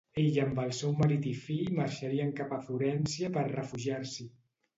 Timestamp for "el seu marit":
0.61-1.27